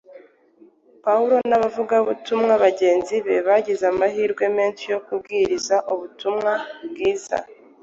[1.03, 6.51] Pawulo n’abavugabutumwa bagenzi be bagize amahirwe menshi yo kubwiriza ubutumwa
[6.89, 7.37] bwiza.